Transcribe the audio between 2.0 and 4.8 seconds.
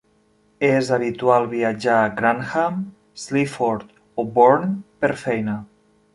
a Grantham, Sleaford o Bourne